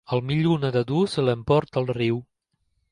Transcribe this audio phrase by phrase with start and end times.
[0.15, 2.21] Al millor nedador se l'emporta el riu.